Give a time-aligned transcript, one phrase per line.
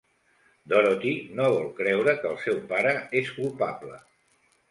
[0.71, 4.01] Dorothy no vol creure que el seu pare és culpable.